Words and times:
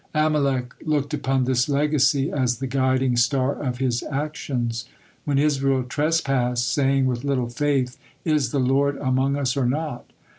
Amalek 0.15 0.73
looked 0.83 1.13
upon 1.13 1.43
this 1.43 1.69
legacy 1.69 2.31
as 2.31 2.57
the 2.57 2.65
guiding 2.65 3.15
star 3.15 3.53
of 3.53 3.77
his 3.77 4.01
actions. 4.09 4.85
When 5.25 5.37
Israel 5.37 5.83
trespassed, 5.83 6.73
saying 6.73 7.05
with 7.05 7.23
little 7.23 7.49
faith, 7.49 7.99
"Is 8.25 8.49
the 8.49 8.59
Lord 8.59 8.97
among 8.97 9.35
us, 9.35 9.55
or 9.55 9.67
not?" 9.67 10.07